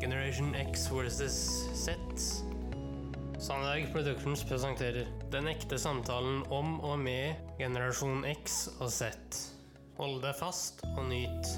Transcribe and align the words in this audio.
Generation 0.00 0.54
X 0.54 0.88
versus 0.88 1.32
Z. 1.74 1.96
Sandberg 3.38 3.92
Productions 3.92 4.44
presenterer 4.44 5.06
Den 5.32 5.48
ekte 5.48 5.78
samtalen 5.78 6.42
om 6.52 6.80
og 6.84 6.98
med 7.00 7.38
generasjon 7.58 8.24
X 8.28 8.66
og 8.76 8.90
Z. 8.92 9.08
Hold 9.96 10.18
deg 10.20 10.36
fast 10.36 10.82
og 10.90 11.06
nyt. 11.08 11.48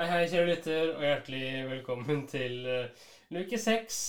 Hei, 0.00 0.06
hei, 0.10 0.24
kjære 0.32 0.48
lytter, 0.48 0.90
og 0.96 1.04
hjertelig 1.06 1.50
velkommen 1.70 2.24
til 2.26 2.66
uh, 2.66 3.04
luke 3.36 3.58
seks 3.58 4.00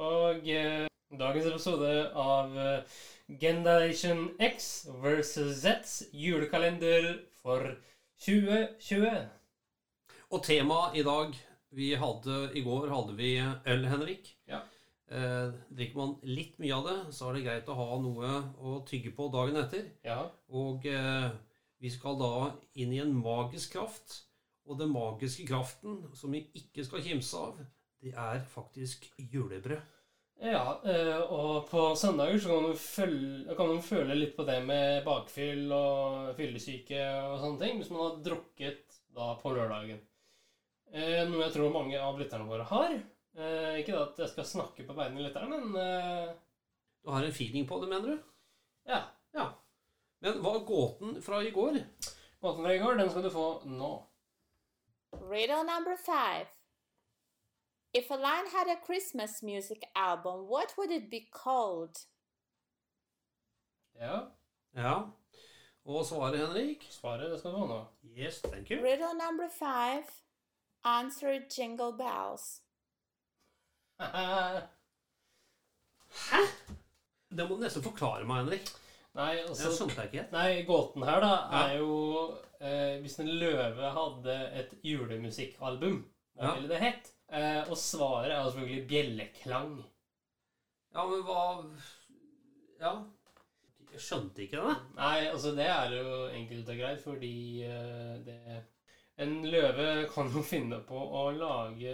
og 0.00 0.40
uh, 0.40 0.86
dagens 1.20 1.50
episode 1.50 1.90
av 2.16 2.56
uh, 2.56 3.02
Generation 3.40 4.30
X 4.40 4.86
versus 5.04 5.60
Zs 5.60 6.06
julekalender 6.16 7.18
for 7.42 7.68
2020. 8.24 9.12
Og 10.32 10.42
temaet 10.48 10.96
i 10.96 11.04
dag 11.04 11.36
vi 11.76 11.92
hadde, 12.00 12.40
I 12.56 12.62
går 12.64 12.88
hadde 12.88 13.14
vi 13.18 13.36
øl, 13.40 13.86
Henrik. 13.90 14.32
Ja. 14.48 14.62
Eh, 15.06 15.50
drikker 15.70 16.00
man 16.00 16.14
litt 16.26 16.56
mye 16.58 16.74
av 16.74 16.86
det, 16.88 16.96
så 17.14 17.28
er 17.28 17.36
det 17.36 17.44
greit 17.44 17.68
å 17.70 17.76
ha 17.78 17.98
noe 18.02 18.30
å 18.58 18.78
tygge 18.88 19.12
på 19.14 19.28
dagen 19.34 19.58
etter. 19.60 19.84
Ja. 20.06 20.22
Og 20.50 20.86
eh, 20.90 21.28
vi 21.82 21.92
skal 21.92 22.16
da 22.18 22.30
inn 22.80 22.94
i 22.96 23.02
en 23.04 23.14
magisk 23.18 23.76
kraft. 23.76 24.22
Og 24.66 24.80
den 24.80 24.90
magiske 24.90 25.46
kraften 25.46 26.00
som 26.18 26.32
vi 26.34 26.42
ikke 26.58 26.82
skal 26.82 27.04
kimse 27.04 27.38
av, 27.38 27.60
det 28.02 28.16
er 28.18 28.40
faktisk 28.50 29.06
julebrød. 29.20 29.92
Ja, 30.42 30.80
eh, 30.84 31.20
og 31.32 31.68
på 31.70 31.84
søndager 31.96 32.40
så 32.42 32.50
kan 32.50 32.66
du, 32.66 32.74
føle, 32.80 33.54
kan 33.56 33.70
du 33.72 33.84
føle 33.84 34.16
litt 34.18 34.34
på 34.36 34.44
det 34.48 34.58
med 34.66 35.04
bakfyll 35.06 35.70
og 35.72 36.34
fyllesyke 36.36 36.98
og 37.30 37.38
sånne 37.40 37.62
ting, 37.62 37.78
hvis 37.80 37.92
man 37.94 38.02
har 38.02 38.18
drukket 38.26 38.98
da 39.16 39.30
på 39.40 39.54
lørdagen. 39.54 40.02
Eh, 40.92 41.22
noe 41.28 41.42
jeg 41.44 41.52
tror 41.56 41.72
mange 41.74 41.98
av 42.00 42.18
lytterne 42.20 42.46
våre 42.48 42.66
har. 42.70 42.94
Eh, 43.36 43.78
ikke 43.82 43.96
at 44.00 44.18
jeg 44.22 44.30
skal 44.32 44.46
snakke 44.48 44.86
på 44.86 44.94
vegne 44.96 45.20
av 45.20 45.26
lytterne, 45.26 45.58
men 45.60 45.80
eh, 45.82 46.34
Du 47.04 47.10
har 47.12 47.24
en 47.26 47.32
feeling 47.34 47.66
på 47.68 47.80
det, 47.82 47.88
mener 47.92 48.14
du? 48.16 48.22
ja. 48.86 49.02
Ja. 49.36 49.50
Men 50.24 50.38
hva 50.40 50.54
er 50.56 50.64
gåten 50.64 51.18
fra 51.22 51.42
i 51.44 51.50
går? 51.52 51.76
Gåten 52.40 52.64
fra 52.64 52.72
i 52.72 52.78
går, 52.80 52.96
den 52.96 53.10
skal 53.10 53.22
du 53.26 53.30
få 53.30 53.46
nå. 53.68 53.90
Riddle 55.20 55.62
number 55.64 55.96
five. 55.96 56.46
If 57.92 58.10
a 58.10 58.16
line 58.16 58.48
had 58.52 58.68
a 58.68 58.78
Christmas 58.86 59.42
music 59.42 59.84
album, 59.94 60.46
what 60.48 60.72
would 60.78 60.90
it 60.90 61.10
be 61.10 61.20
called? 61.32 61.96
Ja. 64.00 64.20
Ja. 64.74 64.94
Og 65.84 66.06
svaret, 66.06 66.38
Henrik? 66.38 66.86
Svaret 66.90 67.30
det 67.30 67.38
skal 67.40 67.52
du 67.52 67.58
få 67.58 67.66
nå. 67.70 67.78
Yes, 68.16 68.40
thank 68.42 68.70
you. 68.70 68.80
Riddle 68.82 69.12
number 69.14 69.48
five. 69.52 70.04
Answer 70.86 71.40
jingle 71.50 71.92
bells. 71.98 72.46
Hæ? 76.30 76.42
Det 77.36 77.44
må 77.48 77.56
du 77.56 77.62
nesten 77.64 77.82
forklare 77.84 78.24
meg, 78.28 78.44
Henrik. 78.44 78.68
Nei, 79.16 79.30
Jeg 79.38 79.46
altså 79.48 79.70
skjønte 79.72 79.96
jeg 80.02 80.10
ikke 80.10 80.20
helt. 80.20 80.32
Nei, 80.36 80.62
gåten 80.68 81.04
her 81.08 81.20
da 81.24 81.30
Ja. 81.50 81.62
er 81.66 81.76
jo 81.78 81.92
eh, 82.60 83.00
Hvis 83.02 83.18
en 83.20 83.28
løve 83.40 83.90
hadde 83.92 84.36
et 84.60 84.74
julemusikkalbum, 84.84 85.98
hva 86.36 86.44
Ja. 86.44 86.54
ville 86.54 86.68
det 86.68 86.80
hett? 86.80 87.10
Eh, 87.32 87.62
og 87.70 87.76
svaret 87.76 88.30
er 88.32 88.44
selvfølgelig 88.50 88.88
bjelleklang. 88.88 89.84
Ja, 90.94 91.06
men 91.06 91.22
hva 91.22 91.76
Ja. 92.80 92.92
Jeg 93.92 94.00
skjønte 94.00 94.42
ikke 94.44 94.60
det. 94.68 94.76
Nei, 94.96 95.26
altså 95.26 95.54
det 95.56 95.66
er 95.66 95.90
jo 95.96 96.26
enkelt 96.28 96.68
og 96.68 96.76
greit, 96.76 97.02
fordi 97.02 97.62
eh, 97.64 98.18
det 98.24 98.64
En 99.22 99.36
løve 99.48 100.06
kan 100.12 100.32
jo 100.32 100.42
finne 100.52 100.80
på 100.88 100.96
å 100.96 101.28
lage 101.36 101.92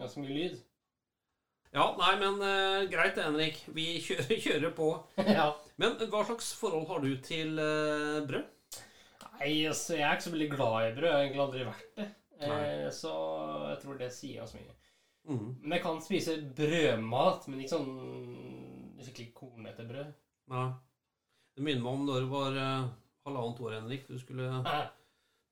ganske 0.00 0.22
mye 0.22 0.36
lyd. 0.36 0.60
Ja, 1.70 1.84
nei, 1.94 2.14
men 2.18 2.40
uh, 2.42 2.86
greit 2.90 3.14
det, 3.14 3.26
Henrik. 3.28 3.60
Vi 3.74 3.92
kjører, 4.06 4.38
kjører 4.42 4.72
på. 4.74 4.92
ja. 5.38 5.50
Men 5.80 5.98
hva 6.00 6.24
slags 6.26 6.52
forhold 6.58 6.88
har 6.90 7.04
du 7.04 7.12
til 7.24 7.60
uh, 7.62 8.22
brød? 8.26 8.80
Nei, 9.40 9.52
altså 9.70 9.96
jeg 9.96 10.04
er 10.04 10.18
ikke 10.18 10.26
så 10.26 10.34
veldig 10.34 10.50
glad 10.52 10.78
i 10.88 10.94
brød. 10.96 11.06
Jeg 11.06 11.14
har 11.14 11.22
egentlig 11.24 11.44
aldri 11.46 11.68
vært 11.68 11.94
det. 11.96 12.08
Eh, 12.40 12.86
så 12.92 13.12
jeg 13.70 13.80
tror 13.82 13.98
det 14.00 14.10
sier 14.12 14.44
oss 14.44 14.54
mye. 14.56 14.74
Mm. 15.28 15.46
Men 15.62 15.74
jeg 15.76 15.82
kan 15.84 16.00
spise 16.04 16.36
brødmat, 16.56 17.46
men 17.48 17.62
ikke 17.62 17.76
sånn 17.76 19.00
skikkelig 19.00 19.32
kornete 19.36 19.86
brød. 19.88 20.12
Nei. 20.52 20.66
Det 21.56 21.64
minner 21.64 21.84
meg 21.84 21.92
om 21.92 22.06
da 22.08 22.18
du 22.20 22.28
var 22.30 22.56
uh, 22.56 22.90
halvannet 23.28 23.62
år, 23.64 23.76
Henrik. 23.78 24.08
Du 24.08 24.20
skulle 24.20 24.48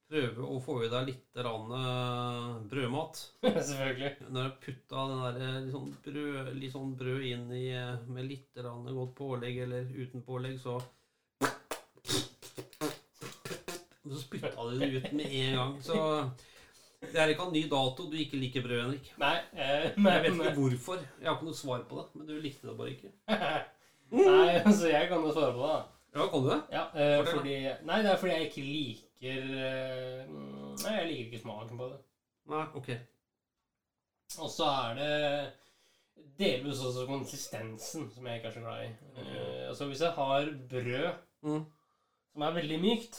prøve 0.08 0.44
å 0.48 0.58
få 0.64 0.78
i 0.86 0.90
deg 0.92 1.08
litt 1.10 1.40
rann, 1.44 1.72
eh, 1.78 2.52
brødmat. 2.70 3.20
Selvfølgelig. 3.68 4.12
Når 4.32 4.48
du 4.48 4.60
putta 4.64 5.06
den 5.10 5.24
der, 5.24 5.40
eh, 5.44 5.58
litt, 5.64 5.72
sånn 5.74 5.90
brød, 6.06 6.52
litt 6.56 6.74
sånn 6.74 6.94
brød 6.98 7.26
inn 7.28 7.48
i, 7.52 7.64
eh, 7.76 8.06
med 8.08 8.28
litt 8.30 8.62
rann 8.64 8.88
godt 8.88 9.14
pålegg 9.18 9.64
eller 9.66 9.90
uten 9.98 10.24
pålegg, 10.24 10.60
så 10.62 10.80
Så 14.08 14.22
spytta 14.22 14.64
du 14.70 14.78
det 14.80 14.86
ut 14.88 15.10
med 15.12 15.26
en 15.28 15.56
gang. 15.58 15.72
Så 15.84 15.96
det 17.02 17.18
er 17.20 17.28
ikke 17.34 17.44
en 17.44 17.52
ny 17.52 17.60
dato 17.68 18.06
du 18.08 18.14
ikke 18.16 18.38
liker 18.40 18.64
brød, 18.64 18.78
Henrik. 18.86 19.10
Nei, 19.20 19.34
eh, 19.52 19.90
Jeg 19.92 20.22
vet 20.24 20.30
ikke 20.32 20.54
hvorfor. 20.56 21.02
Jeg 21.20 21.28
har 21.28 21.36
ikke 21.36 21.48
noe 21.50 21.58
svar 21.58 21.84
på 21.90 21.98
det, 21.98 22.06
men 22.16 22.30
du 22.30 22.38
likte 22.40 22.70
det 22.70 22.76
bare 22.78 22.94
ikke. 22.94 23.12
Nei, 24.16 24.54
altså 24.62 24.88
jeg 24.88 25.10
kan 25.10 25.20
jo 25.20 25.34
svare 25.36 25.52
på 25.52 25.60
det. 25.60 25.74
da. 25.74 25.84
Ja, 26.16 26.26
kan 26.32 26.42
du 26.46 26.48
det? 26.48 26.60
Ja, 26.72 26.86
eh, 26.96 27.20
fordi 27.28 27.58
Nei, 27.84 28.00
det 28.00 28.10
er 28.14 28.16
fordi 28.16 28.32
jeg 28.32 28.48
ikke 28.48 28.64
liker 28.64 29.07
eh, 29.26 30.26
mm, 30.28 30.74
Nei, 30.84 30.92
jeg 30.94 31.06
liker 31.08 31.24
ikke 31.32 31.40
smaken 31.42 31.78
på 31.80 31.88
det. 31.92 31.98
Nei, 32.48 32.64
ok. 32.74 32.90
Og 34.38 34.50
så 34.52 34.68
er 34.68 34.98
det 34.98 35.52
delvis 36.38 36.80
også 36.84 37.06
konsistensen 37.08 38.10
som 38.14 38.26
jeg 38.28 38.38
ikke 38.40 38.48
er 38.50 38.54
så 38.56 38.60
glad 38.60 38.84
i. 38.84 38.90
Eh, 39.22 39.64
altså 39.68 39.88
hvis 39.90 40.00
jeg 40.04 40.12
har 40.18 40.52
brød 40.70 41.08
Mm. 41.42 41.64
som 42.32 42.42
er 42.42 42.52
veldig 42.52 42.78
mykt, 42.82 43.18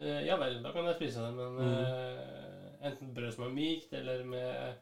uh, 0.00 0.20
ja 0.24 0.36
vel, 0.40 0.62
da 0.64 0.70
kan 0.72 0.86
jeg 0.88 0.94
spise 0.96 1.20
det, 1.20 1.34
men 1.34 1.56
Mm. 1.56 1.72
eh, 1.74 2.86
enten 2.88 3.14
brød 3.14 3.32
som 3.34 3.44
er 3.44 3.50
mykt, 3.52 3.92
eller 3.92 4.24
med 4.24 4.74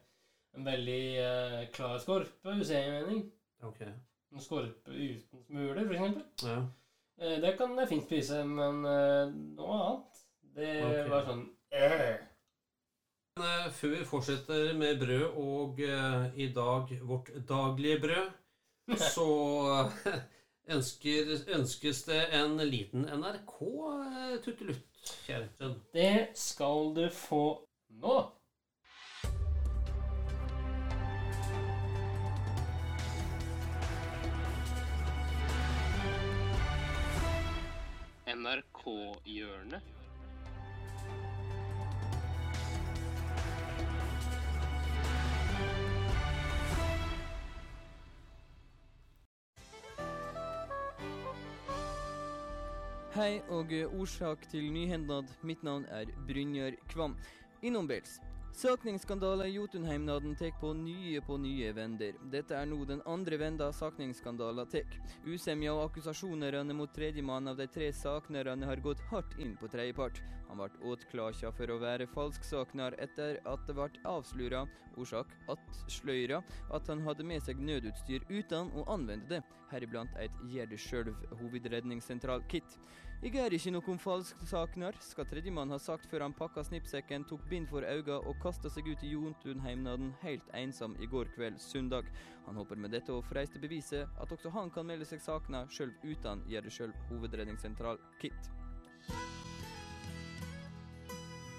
en 0.55 0.65
veldig 0.65 1.71
klar 1.73 1.97
skorpe, 1.99 2.53
hvis 2.55 2.69
jeg 2.71 2.83
gir 2.85 2.91
mening. 3.01 3.31
Okay. 3.63 3.91
En 4.33 4.39
skorpe 4.39 4.87
uten 4.91 5.43
smuler, 5.43 5.91
eksempel. 5.91 6.23
Ja. 6.43 6.61
Det 7.41 7.57
kan 7.57 7.75
jeg 7.79 7.87
fint 7.89 8.05
spise, 8.05 8.43
men 8.45 8.81
noe 9.55 9.77
annet 9.83 10.16
Det 10.57 10.69
okay. 10.81 11.09
var 11.11 11.25
sånn 11.27 11.43
øh. 11.77 11.99
Men, 13.37 13.43
eh, 13.45 13.65
Før 13.77 13.91
vi 13.93 14.05
fortsetter 14.09 14.71
med 14.73 14.97
brød 14.97 15.35
og 15.37 15.81
uh, 15.85 16.23
i 16.33 16.47
dag 16.53 16.89
vårt 17.05 17.27
daglige 17.49 17.99
brød, 18.01 18.31
så 19.13 19.27
eh, 20.09 20.23
ønsker, 20.73 21.29
ønskes 21.53 21.99
det 22.07 22.23
en 22.39 22.57
liten 22.65 23.05
NRK-tuttelutt, 23.05 25.11
kjære 25.27 25.51
sønn. 25.59 25.77
Det 25.93 26.33
skal 26.33 26.89
du 26.97 27.05
få 27.13 27.43
nå. 28.01 28.17
NRK-hjørnet. 38.37 39.96
Hei 53.17 53.39
og 53.49 53.71
eh, 53.73 53.89
årsak 53.97 54.43
til 54.51 54.67
nyhendnad. 54.69 55.31
Mitt 55.41 55.63
navn 55.65 55.87
er 55.89 56.11
Brynjar 56.27 56.75
Kvam. 56.91 57.15
Innombels. 57.65 58.19
Sakningsskandalen 58.53 59.49
i 59.49 59.55
Jotunheimnaden 59.55 60.35
tek 60.37 60.59
på 60.61 60.69
nye 60.77 61.23
på 61.25 61.39
nye 61.41 61.71
vender. 61.73 62.13
Dette 62.29 62.53
er 62.53 62.69
nå 62.69 62.77
den 62.85 63.01
andre 63.09 63.39
venda 63.41 63.71
sakningsskandalen 63.73 64.69
tek. 64.69 64.99
Usemja 65.25 65.73
og 65.73 65.87
akkusasjonene 65.87 66.77
mot 66.77 66.93
tredjemann 66.93 67.49
av 67.49 67.57
de 67.57 67.67
tre 67.73 67.89
saknerne 67.93 68.69
har 68.69 68.81
gått 68.85 69.01
hardt 69.09 69.33
inn 69.41 69.57
på 69.57 69.69
tredjepart. 69.73 70.21
Han 70.51 70.61
ble 70.61 70.93
åtklasja 70.93 71.51
for 71.57 71.73
å 71.73 71.79
være 71.81 72.07
falsksaknar 72.13 72.95
etter 73.03 73.41
at 73.49 73.65
det 73.67 73.75
ble 73.77 73.89
avsløra, 74.09 74.63
årsak 74.97 75.33
attsløyra, 75.53 76.43
at 76.73 76.93
han 76.93 77.01
hadde 77.05 77.25
med 77.25 77.41
seg 77.45 77.59
nødutstyr 77.61 78.29
uten 78.29 78.71
å 78.77 78.85
anvende 78.93 79.35
det, 79.35 79.41
heriblant 79.73 80.13
et 80.21 80.33
gjør 80.53 80.71
det 80.71 80.81
sjølv 80.81 81.27
hovedredningssentral-kit. 81.41 82.79
Jeg 83.17 83.33
er 83.41 83.49
ikke 83.49 83.71
noen 83.73 83.97
falsksakner, 83.97 84.93
skal 85.01 85.25
tredjemann 85.25 85.71
ha 85.73 85.79
sagt 85.81 86.05
før 86.05 86.21
han 86.21 86.35
pakka 86.37 86.61
snippsekken, 86.67 87.23
tok 87.25 87.41
bind 87.49 87.65
for 87.65 87.81
øynene 87.81 88.19
og 88.29 88.35
kasta 88.43 88.69
seg 88.69 88.85
ut 88.91 89.01
i 89.01 89.09
Jontunheimnaden 89.15 90.11
helt 90.21 90.51
ensom 90.53 90.93
i 91.01 91.07
går 91.09 91.31
kveld 91.33 91.57
søndag. 91.57 92.05
Han 92.45 92.59
håper 92.61 92.77
med 92.77 92.93
dette 92.93 93.09
å 93.09 93.23
freiste 93.25 93.57
beviset 93.57 94.05
at 94.21 94.35
også 94.35 94.51
han 94.53 94.69
kan 94.69 94.85
melde 94.85 95.07
seg 95.09 95.23
sakna 95.25 95.63
sjøl 95.73 95.95
uten 96.03 96.43
gjør 96.45 96.67
det 96.67 96.73
sjøl 96.75 96.93
hovedredningssentral-kit. 97.09 98.51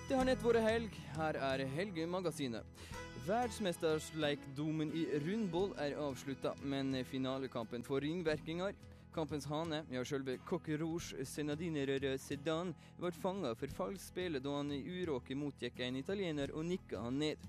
Det 0.09 0.15
har 0.15 0.29
nett 0.31 0.45
vært 0.47 0.63
helg. 0.63 0.95
Her 1.17 1.41
er 1.43 1.65
Helgemagasinet. 1.75 2.87
Verdensmesterleikdomen 3.27 4.95
i 4.95 5.09
rundball 5.27 5.75
er 5.83 5.99
avslutta, 6.07 6.55
men 6.63 6.95
finalekampen 7.11 7.83
får 7.83 8.07
ringvirkninger. 8.07 8.79
Kampens 9.19 9.49
hane, 9.51 9.81
ja 9.91 10.05
sjølve 10.07 10.37
Coque 10.47 10.77
Rouge 10.79 11.25
Senadinerøre 11.27 12.13
Sedan, 12.23 12.69
ble 13.01 13.11
fanga 13.11 13.51
for 13.59 13.73
falskt 13.75 14.13
spill 14.13 14.39
da 14.39 14.53
han 14.55 14.71
i 14.71 14.79
uråket 14.79 15.35
motgikk 15.41 15.81
en 15.83 15.99
italiener 15.99 16.53
og 16.55 16.63
nikka 16.69 17.01
han 17.03 17.19
ned. 17.19 17.49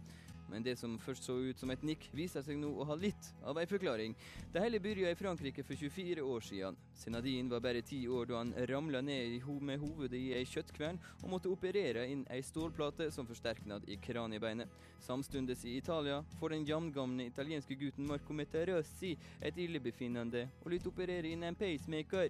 Men 0.49 0.63
det 0.65 0.75
som 0.79 0.97
først 0.99 1.23
så 1.23 1.35
ut 1.37 1.59
som 1.59 1.69
et 1.69 1.83
nikk, 1.85 2.07
viser 2.15 2.43
seg 2.45 2.57
nå 2.57 2.71
å 2.73 2.87
ha 2.89 2.95
litt 2.97 3.29
av 3.45 3.59
ei 3.61 3.67
forklaring. 3.69 4.15
Det 4.53 4.63
hele 4.63 4.81
begynte 4.81 5.11
i 5.11 5.19
Frankrike 5.19 5.63
for 5.63 5.77
24 5.77 6.25
år 6.25 6.45
siden. 6.45 6.79
Senadin 6.97 7.51
var 7.51 7.61
bare 7.63 7.83
ti 7.85 8.01
år 8.07 8.29
da 8.29 8.41
han 8.41 8.53
ramla 8.71 9.01
ned 9.05 9.37
med 9.61 9.79
hovedet 9.79 10.17
i 10.17 10.33
ei 10.33 10.45
kjøttkvern 10.45 10.99
og 11.21 11.29
måtte 11.29 11.51
operere 11.53 12.07
inn 12.09 12.25
ei 12.33 12.41
stålplate 12.43 13.11
som 13.11 13.27
forsterknad 13.29 13.85
i 13.87 13.99
kraniebeinet. 14.01 14.67
Samstundes 14.99 15.65
i 15.65 15.77
Italia 15.77 16.23
får 16.39 16.49
den 16.49 16.65
jamgamle 16.65 17.29
italienske 17.29 17.75
gutten 17.75 18.07
Marco 18.07 18.33
Meterossi 18.33 19.15
et 19.41 19.57
illebefinnende 19.57 20.47
og 20.63 20.71
lyt 20.73 20.87
operere 20.89 21.29
inn 21.29 21.43
en 21.43 21.55
pacemaker. 21.55 22.29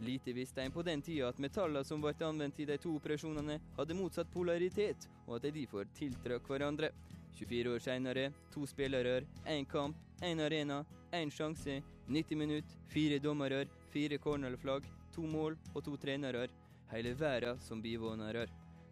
Lite 0.00 0.32
visste 0.32 0.62
en 0.62 0.72
på 0.72 0.82
den 0.82 1.02
tida 1.02 1.28
at 1.28 1.38
metallene 1.38 1.84
som 1.84 2.00
ble 2.00 2.14
anvendt 2.24 2.60
i 2.62 2.64
de 2.64 2.78
to 2.80 2.94
operasjonene, 2.96 3.58
hadde 3.76 3.96
motsatt 3.98 4.32
polaritet, 4.32 5.04
og 5.26 5.36
at 5.36 5.44
de 5.44 5.52
derfor 5.58 5.90
tiltrakk 5.98 6.48
hverandre. 6.48 6.88
24 7.38 7.74
år 7.74 7.78
seinere, 7.78 8.32
to 8.52 8.66
spillere, 8.66 9.24
én 9.46 9.66
kamp, 9.66 9.96
én 10.22 10.40
arena, 10.40 10.84
én 11.12 11.30
sjanse, 11.30 11.82
90 12.08 12.36
minutter, 12.36 12.76
fire 12.88 13.18
dommere, 13.18 13.66
fire 13.90 14.18
cornerflagg, 14.18 14.82
to 15.14 15.22
mål 15.22 15.56
og 15.74 15.84
to 15.84 15.96
trenere. 15.96 16.48
Hele 16.90 17.14
verden 17.14 17.58
som 17.60 17.82
bivånere. 17.82 18.46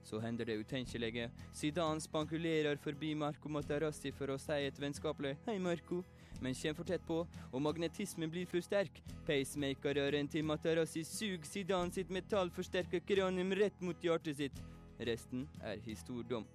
Så 0.05 0.20
hender 0.20 0.44
det 0.44 0.56
utenkelige. 0.56 1.31
Zidane 1.55 2.00
spankulerer 2.00 2.76
forbi 2.76 3.14
Marco 3.14 3.49
Materazzi 3.49 4.12
for 4.12 4.31
å 4.31 4.38
si 4.38 4.52
et 4.67 4.81
vennskapelig 4.81 5.37
'hei, 5.44 5.58
Marco', 5.58 6.05
men 6.40 6.55
kommer 6.55 6.75
for 6.75 6.85
tett 6.85 7.06
på, 7.06 7.26
og 7.52 7.62
magnetismen 7.62 8.31
blir 8.31 8.46
for 8.46 8.61
sterk. 8.61 9.02
Pacemaker-øren 9.26 10.29
til 10.29 10.44
Materazzi 10.44 11.05
suger 11.05 11.44
Zidane 11.44 11.93
sitt 11.93 12.11
metallforsterka 12.11 13.00
kranium 13.00 13.52
rett 13.52 13.81
mot 13.81 14.00
hjertet 14.00 14.37
sitt. 14.37 14.62
Resten 15.00 15.49
er 15.62 15.76
historiedom. 15.85 16.46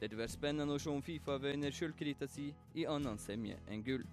Det 0.00 0.08
blir 0.14 0.30
spennende 0.30 0.74
å 0.76 0.78
se 0.82 0.90
om 0.92 1.02
Fifa 1.02 1.38
vinner 1.42 1.74
sjølkrita 1.74 2.28
si 2.30 2.48
i 2.78 2.84
annen 2.86 3.18
semje 3.18 3.56
enn 3.66 3.82
gull. 3.86 4.04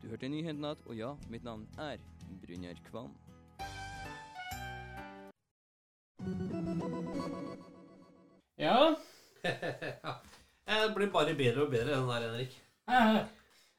Du 0.00 0.08
hørte 0.08 0.28
nyhetene 0.28 0.72
igjen, 0.72 0.86
og 0.88 0.96
ja, 0.96 1.10
mitt 1.32 1.44
navn 1.44 1.66
er 1.80 2.00
Brynjar 2.42 2.80
Kvam. 2.88 3.12
Ja. 8.56 8.94
Det 9.42 10.94
blir 10.94 11.10
bare 11.12 11.34
bedre 11.36 11.64
og 11.66 11.70
bedre, 11.72 11.96
den 11.98 12.06
der, 12.08 12.26
Henrik. 12.28 12.52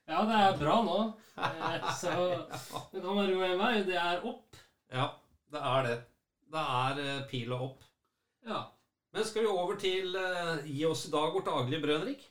Ja, 0.05 0.17
det 0.27 0.35
er 0.37 0.57
bra 0.59 0.75
nå. 0.85 0.97
Eh, 1.37 1.85
Så 1.97 2.11
det 2.91 3.01
kan 3.01 3.15
bare 3.15 3.33
gå 3.33 3.45
en 3.47 3.59
vei. 3.61 3.83
Det 3.87 3.95
er 3.97 4.25
opp. 4.27 4.59
Ja, 4.93 5.07
det 5.51 5.61
er 5.71 5.87
det. 5.87 5.95
Det 6.53 6.65
er 6.75 6.99
eh, 7.05 7.23
pila 7.31 7.57
opp. 7.69 7.81
Ja. 8.45 8.59
Men 9.15 9.23
skal 9.23 9.45
vi 9.45 9.47
over 9.47 9.77
til 9.79 10.15
uh, 10.19 10.57
Gi 10.67 10.81
oss 10.89 11.05
i 11.07 11.11
dag 11.13 11.29
vårt 11.31 11.47
daglige 11.47 11.81
brød, 11.85 11.99
Henrik? 12.01 12.25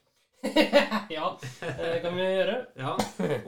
ja, 1.17 1.31
det 1.41 2.01
kan 2.05 2.13
vi 2.19 2.27
gjøre. 2.27 2.57
Ja, 2.77 2.91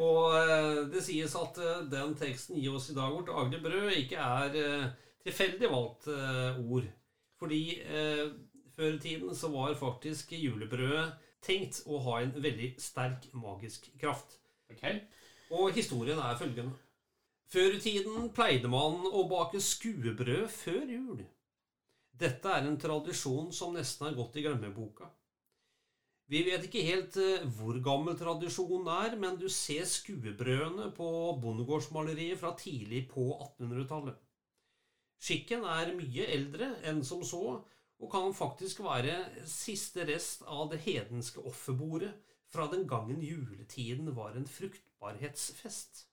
og 0.01 0.23
uh, 0.33 0.79
det 0.89 1.03
sies 1.05 1.35
at 1.37 1.61
uh, 1.61 1.83
den 1.93 2.15
teksten 2.17 2.57
'Gi 2.57 2.71
oss 2.73 2.89
i 2.89 2.97
dag 2.97 3.13
vårt 3.13 3.29
daglige 3.29 3.61
brød' 3.67 3.99
ikke 3.99 4.17
er 4.17 4.89
tilfeldig 5.27 5.69
valgt 5.69 6.09
ord. 6.09 6.89
Fordi 7.37 7.61
før 8.77 8.95
i 8.95 8.99
tiden 8.99 9.35
så 9.35 9.53
var 9.53 9.75
faktisk 9.75 10.33
julebrødet 10.33 11.13
tenkt 11.45 11.83
å 11.85 12.01
ha 12.07 12.21
en 12.23 12.33
veldig 12.33 12.73
sterk 12.81 13.29
magisk 13.37 13.91
kraft. 14.01 14.39
Ok. 14.73 14.85
Og 15.51 15.77
historien 15.77 16.19
er 16.19 16.39
følgende. 16.41 16.73
Før 17.53 17.77
i 17.77 17.81
tiden 17.83 18.31
pleide 18.33 18.71
man 18.71 19.03
å 19.13 19.29
bake 19.29 19.61
skuebrød 19.61 20.49
før 20.49 20.87
jul. 20.89 21.27
Dette 22.17 22.49
er 22.49 22.65
en 22.65 22.79
tradisjon 22.81 23.53
som 23.53 23.75
nesten 23.77 24.07
har 24.09 24.17
gått 24.17 24.39
i 24.41 24.45
glemmeboka. 24.47 25.09
Vi 26.27 26.41
vet 26.47 26.65
ikke 26.67 26.83
helt 26.83 27.17
eh, 27.23 27.45
hvor 27.59 27.77
gammel 27.85 28.17
tradisjonen 28.19 28.89
er, 28.91 29.17
men 29.21 29.37
du 29.39 29.47
ser 29.53 29.85
skuebrødene 29.87 30.89
på 30.97 31.09
bondegårdsmaleriet 31.43 32.41
fra 32.41 32.55
tidlig 32.59 33.05
på 33.13 33.29
1800-tallet. 33.37 34.17
Skikken 35.23 35.63
er 35.71 35.95
mye 35.97 36.27
eldre 36.35 36.73
enn 36.89 37.05
som 37.07 37.23
så, 37.25 37.61
og 37.97 38.11
kan 38.13 38.35
faktisk 38.37 38.83
være 38.85 39.15
siste 39.49 40.05
rest 40.09 40.43
av 40.51 40.69
det 40.73 40.83
hedenske 40.85 41.45
offerbordet 41.47 42.11
fra 42.53 42.67
den 42.73 42.85
gangen 42.91 43.23
juletiden 43.25 44.11
var 44.17 44.37
en 44.37 44.49
fruktbarhetsfest. 44.51 46.05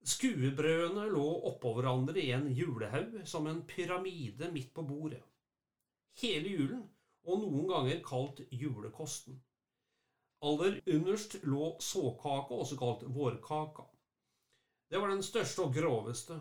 Skuebrødene 0.00 1.10
lå 1.12 1.26
oppå 1.50 1.74
hverandre 1.76 2.22
i 2.22 2.30
en 2.32 2.46
julehaug 2.56 3.18
som 3.28 3.46
en 3.50 3.60
pyramide 3.68 4.48
midt 4.52 4.72
på 4.74 4.84
bordet. 4.88 5.20
Hele 6.22 6.54
julen, 6.54 6.86
og 7.28 7.42
noen 7.42 7.66
ganger 7.68 8.00
kalt 8.04 8.40
julekosten. 8.50 9.36
Aller 10.40 10.78
underst 10.88 11.36
lå 11.44 11.74
såkaka, 11.84 12.56
også 12.56 12.78
kalt 12.80 13.04
vårkaka. 13.12 13.84
Det 14.90 14.98
var 14.98 15.12
den 15.12 15.22
største 15.22 15.66
og 15.66 15.76
groveste. 15.76 16.38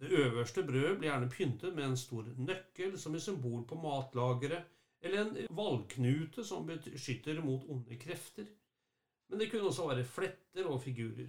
Det 0.00 0.08
øverste 0.18 0.64
brødet 0.66 0.96
ble 0.98 1.10
gjerne 1.10 1.28
pyntet 1.30 1.76
med 1.76 1.90
en 1.90 2.00
stor 2.00 2.32
nøkkel 2.34 2.96
som 2.98 3.14
et 3.14 3.22
symbol 3.22 3.60
på 3.68 3.76
matlageret, 3.78 4.64
eller 5.04 5.20
en 5.20 5.52
valgknute 5.52 6.44
som 6.46 6.64
beskytter 6.66 7.42
mot 7.44 7.68
onde 7.68 7.98
krefter. 8.00 8.48
Men 9.28 9.38
det 9.38 9.50
kunne 9.50 9.68
også 9.68 9.86
være 9.90 10.08
fletter 10.08 10.66
og 10.70 10.80
figurer. 10.82 11.28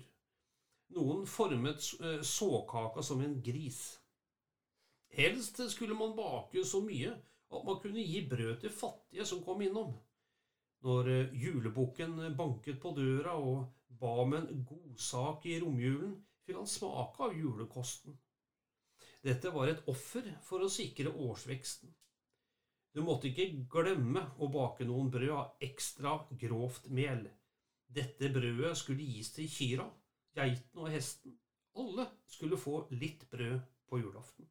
Noen 0.94 1.28
formet 1.28 1.86
eh, 2.02 2.22
såkaka 2.22 3.04
som 3.04 3.22
en 3.22 3.42
gris. 3.42 4.00
Helst 5.14 5.60
skulle 5.72 5.94
man 5.94 6.16
bake 6.16 6.66
så 6.66 6.82
mye 6.82 7.14
at 7.54 7.66
man 7.66 7.80
kunne 7.82 8.02
gi 8.02 8.24
brød 8.30 8.60
til 8.62 8.74
fattige 8.74 9.26
som 9.26 9.44
kom 9.46 9.62
innom. 9.62 9.94
Når 10.86 11.10
eh, 11.14 11.34
julebukken 11.44 12.20
banket 12.38 12.80
på 12.82 12.94
døra 12.98 13.38
og 13.38 13.66
ba 13.88 14.14
om 14.26 14.34
en 14.38 14.66
godsak 14.68 15.46
i 15.46 15.60
romjulen, 15.62 16.16
fikk 16.44 16.60
han 16.60 16.70
smake 16.70 17.24
av 17.24 17.36
julekosten. 17.38 18.18
Dette 19.24 19.54
var 19.56 19.70
et 19.72 19.86
offer 19.88 20.26
for 20.44 20.66
å 20.66 20.72
sikre 20.72 21.14
årsveksten. 21.14 21.94
Du 22.94 23.02
måtte 23.02 23.30
ikke 23.30 23.64
glemme 23.72 24.26
å 24.38 24.50
bake 24.54 24.86
noen 24.86 25.08
brød 25.14 25.32
av 25.34 25.64
ekstra 25.64 26.18
grovt 26.42 26.90
mel. 26.94 27.24
Dette 27.88 28.30
brødet 28.34 28.76
skulle 28.78 29.06
gis 29.08 29.32
til 29.34 29.48
kyra, 29.50 29.88
geiten 30.38 30.82
og 30.82 30.92
hesten. 30.94 31.38
Alle 31.78 32.08
skulle 32.30 32.60
få 32.60 32.84
litt 32.94 33.26
brød 33.32 33.60
på 33.90 34.00
julaften. 34.02 34.50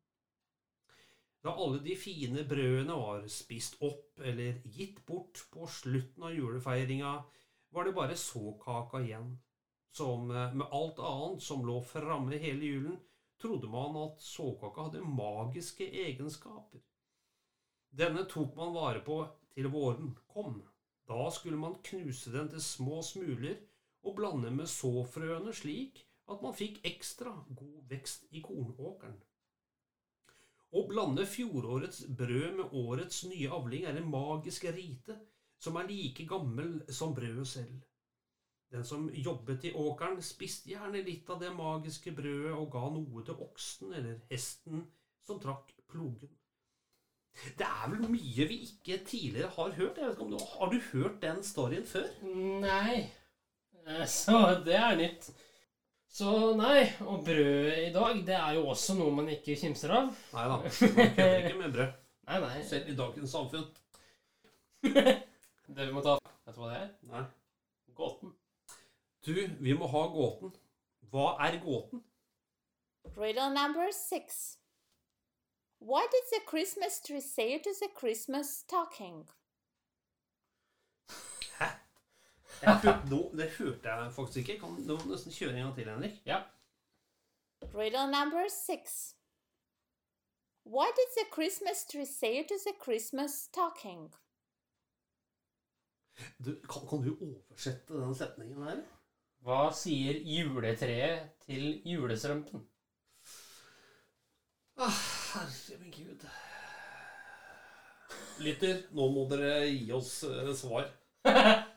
Da 1.42 1.54
alle 1.58 1.80
de 1.82 1.94
fine 1.98 2.44
brødene 2.46 2.94
var 2.98 3.24
spist 3.30 3.80
opp 3.82 4.20
eller 4.22 4.60
gitt 4.76 5.00
bort 5.06 5.40
på 5.50 5.66
slutten 5.66 6.28
av 6.28 6.36
julefeiringa, 6.36 7.14
var 7.74 7.88
det 7.88 7.94
bare 7.96 8.18
såkaka 8.18 9.00
igjen. 9.02 9.32
Som 9.92 10.28
med 10.30 10.68
alt 10.70 11.00
annet 11.02 11.42
som 11.42 11.66
lå 11.66 11.80
framme 11.84 12.38
hele 12.38 12.68
julen, 12.68 13.00
trodde 13.42 13.68
man 13.68 13.96
at 14.04 14.22
såkaka 14.22 14.86
hadde 14.86 15.02
magiske 15.02 15.88
egenskaper. 16.04 16.80
Denne 17.90 18.22
tok 18.30 18.54
man 18.56 18.72
vare 18.76 19.02
på 19.04 19.18
til 19.52 19.68
våren 19.72 20.14
kom. 20.30 20.62
Da 21.08 21.26
skulle 21.34 21.58
man 21.58 21.80
knuse 21.84 22.30
den 22.32 22.48
til 22.54 22.62
små 22.62 23.02
smuler 23.04 23.58
og 24.02 24.16
blande 24.18 24.50
med 24.54 24.70
såfrøene 24.70 25.52
slik 25.54 26.02
at 26.30 26.42
man 26.42 26.56
fikk 26.56 26.80
ekstra 26.88 27.32
god 27.48 27.78
vekst 27.90 28.26
i 28.30 28.42
kornåkeren. 28.44 29.18
Å 30.72 30.82
blande 30.88 31.26
fjorårets 31.28 32.06
brød 32.16 32.58
med 32.58 32.76
årets 32.80 33.24
nye 33.28 33.50
avling 33.52 33.84
er 33.84 33.98
en 34.00 34.10
magisk 34.10 34.64
rite 34.72 35.18
som 35.62 35.76
er 35.76 35.90
like 35.90 36.24
gammel 36.26 36.78
som 36.90 37.12
brødet 37.14 37.46
selv. 37.48 37.80
Den 38.72 38.86
som 38.88 39.10
jobbet 39.12 39.66
i 39.68 39.74
åkeren, 39.76 40.22
spiste 40.24 40.70
gjerne 40.72 41.02
litt 41.04 41.28
av 41.30 41.42
det 41.42 41.50
magiske 41.52 42.14
brødet 42.16 42.54
og 42.56 42.70
ga 42.72 42.86
noe 42.94 43.24
til 43.26 43.42
oksen 43.44 43.92
eller 43.98 44.22
hesten 44.30 44.86
som 45.26 45.42
trakk 45.42 45.74
plogen. 45.92 46.32
Det 47.58 47.66
er 47.68 47.90
vel 47.92 48.08
mye 48.12 48.46
vi 48.48 48.58
ikke 48.66 48.98
tidligere 49.08 49.52
har 49.52 49.74
hørt. 49.76 49.98
Jeg 49.98 50.08
vet 50.08 50.16
ikke 50.16 50.24
om 50.24 50.32
du, 50.32 50.40
Har 50.54 50.72
du 50.72 50.78
hørt 50.92 51.20
den 51.22 51.44
storyen 51.44 51.84
før? 51.88 52.08
Nei. 52.64 53.08
Eh, 53.86 54.06
Så 54.06 54.38
det 54.64 54.74
er 54.78 54.96
nytt. 54.96 55.30
Så 56.12 56.52
nei, 56.58 56.82
og 57.08 57.22
brød 57.24 57.72
i 57.86 57.92
dag, 57.94 58.18
det 58.26 58.34
er 58.36 58.54
jo 58.58 58.66
også 58.68 58.94
noe 58.98 59.14
man 59.16 59.30
ikke 59.32 59.56
kimser 59.56 59.94
av. 59.96 60.10
Nei 60.34 60.44
da, 60.50 60.58
man 60.60 60.70
kødder 61.16 61.38
ikke 61.46 61.58
med 61.62 61.72
brød. 61.76 61.92
Nei, 62.28 62.40
nei. 62.44 62.62
Selv 62.68 62.90
i 62.92 62.96
dagens 62.98 63.32
samfunn. 63.32 63.68
Det 65.72 65.86
vi 65.86 65.92
må 65.94 66.02
ta 66.04 66.18
Vet 66.44 66.56
du 66.56 66.60
hva 66.60 66.68
det 66.72 66.78
er? 66.82 66.88
Nei. 67.08 67.22
Gåten. 67.96 68.32
Du, 69.24 69.32
vi 69.62 69.72
må 69.78 69.86
ha 69.88 70.02
gåten. 70.12 70.50
Hva 71.12 71.28
er 71.46 71.56
gåten? 71.62 72.02
Riddle 73.16 73.48
number 73.54 73.88
six. 73.94 74.58
What 75.80 76.10
did 76.12 76.26
the 76.32 76.40
Christmas 76.50 77.00
tree 77.00 77.20
say 77.20 77.58
to 77.58 77.70
the 77.80 77.88
Christmas 77.98 78.50
stocking? 78.62 79.24
Jeg 81.60 81.70
hørte, 81.70 81.70
nå, 81.70 82.51
det 82.62 83.50
hørte 83.58 83.88
jeg 83.88 84.12
faktisk 84.12 84.38
ikke. 84.38 84.60
Kan, 84.60 84.76
du 84.86 84.96
må 84.96 85.10
nesten 85.10 85.34
kjøre 85.34 85.56
en 85.56 85.64
gang 85.64 85.74
til, 85.74 85.90
Henrik. 85.90 86.20
Ja. 86.26 86.42
Riddle 87.74 88.06
number 88.06 88.48
six. 88.48 89.14
What 90.64 90.94
did 90.94 91.10
the 91.18 91.26
Christmas 91.34 91.84
tree 91.90 92.06
say 92.06 92.42
to 92.46 92.54
the 92.66 92.74
Christmas 92.84 93.30
stocking? 93.30 94.14
Du, 96.44 96.54
kan, 96.70 96.88
kan 96.88 97.02
du 97.02 97.16
oversette 97.20 97.94
den 97.94 98.14
setningen 98.14 98.62
her? 98.62 98.82
Hva 99.42 99.72
sier 99.74 100.20
juletreet 100.22 101.32
til 101.42 101.82
julestrømpen? 101.88 102.62
Ah, 104.78 105.02
herre 105.34 105.78
min 105.80 105.90
gud. 105.90 106.28
Lytter, 108.42 108.84
nå 108.94 109.08
må 109.10 109.26
dere 109.30 109.66
gi 109.66 109.90
oss 109.94 110.22
eh, 110.28 110.54
svar. 110.56 110.86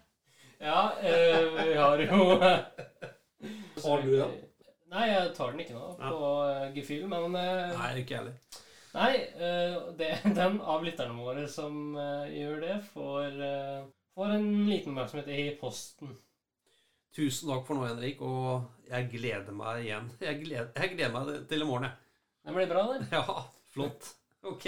eh, 2.50 3.81
har 3.86 4.03
du 4.05 4.12
den? 4.15 4.36
Nei, 4.95 5.07
jeg 5.10 5.31
tar 5.36 5.51
den 5.51 5.63
ikke 5.65 5.75
nå 5.75 5.88
på 6.00 6.19
ja. 6.48 6.67
gefühl, 6.75 7.07
men 7.12 7.36
eh, 7.39 7.74
Nei, 7.75 7.89
ikke 8.03 8.19
heller. 8.22 8.62
Nei, 8.95 9.12
det 9.36 9.51
det, 10.00 10.12
den 10.39 10.62
av 10.62 10.86
lytterne 10.86 11.17
våre 11.19 11.48
som 11.51 11.98
eh, 12.00 12.31
gjør 12.38 12.62
det, 12.63 12.75
får, 12.93 13.41
eh, 13.50 13.81
får 14.15 14.38
en 14.38 14.48
liten 14.69 14.93
oppmerksomhet 14.93 15.31
i 15.36 15.50
posten. 15.60 16.13
Tusen 17.15 17.51
takk 17.51 17.67
for 17.67 17.79
nå, 17.79 17.88
Henrik, 17.88 18.22
og 18.24 18.88
jeg 18.89 19.10
gleder 19.12 19.55
meg 19.55 19.86
igjen. 19.86 20.07
Jeg 20.19 20.39
gleder, 20.43 20.72
jeg 20.75 20.95
gleder 20.95 21.13
meg 21.15 21.50
til 21.50 21.63
i 21.63 21.67
morgen, 21.67 21.89
jeg. 21.89 22.01
Det 22.45 22.55
blir 22.55 22.72
bra, 22.72 22.86
det. 22.93 23.07
Ja, 23.15 23.41
flott. 23.74 24.12
Ok. 24.45 24.67